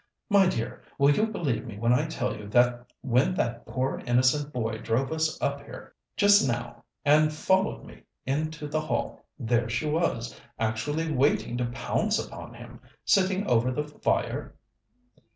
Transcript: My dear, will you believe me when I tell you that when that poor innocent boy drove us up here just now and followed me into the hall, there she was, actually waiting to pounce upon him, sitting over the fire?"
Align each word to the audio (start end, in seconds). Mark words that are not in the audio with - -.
My 0.31 0.47
dear, 0.47 0.81
will 0.97 1.11
you 1.11 1.27
believe 1.27 1.67
me 1.67 1.77
when 1.77 1.93
I 1.93 2.07
tell 2.07 2.35
you 2.35 2.47
that 2.47 2.87
when 3.01 3.35
that 3.35 3.67
poor 3.67 3.99
innocent 4.07 4.51
boy 4.51 4.79
drove 4.79 5.11
us 5.11 5.39
up 5.39 5.61
here 5.63 5.93
just 6.17 6.47
now 6.47 6.83
and 7.05 7.31
followed 7.31 7.85
me 7.85 8.01
into 8.25 8.65
the 8.67 8.81
hall, 8.81 9.25
there 9.37 9.69
she 9.69 9.87
was, 9.87 10.35
actually 10.57 11.11
waiting 11.11 11.55
to 11.57 11.65
pounce 11.65 12.17
upon 12.17 12.55
him, 12.55 12.79
sitting 13.05 13.45
over 13.45 13.71
the 13.71 13.83
fire?" 13.87 14.55